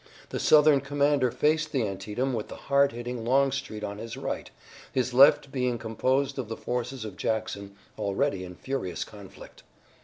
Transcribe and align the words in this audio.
The 0.29 0.39
Southern 0.39 0.81
commander 0.81 1.29
faced 1.29 1.71
the 1.71 1.87
Antietam 1.87 2.33
with 2.33 2.47
the 2.47 2.55
hard 2.55 2.91
hitting 2.91 3.23
Longstreet 3.23 3.83
on 3.83 3.99
his 3.99 4.17
right, 4.17 4.49
his 4.91 5.13
left 5.13 5.51
being 5.51 5.77
composed 5.77 6.39
of 6.39 6.49
the 6.49 6.57
forces 6.57 7.05
of 7.05 7.17
Jackson, 7.17 7.75
already 7.99 8.43
in 8.43 8.55
furious 8.55 9.03
conflict. 9.03 9.61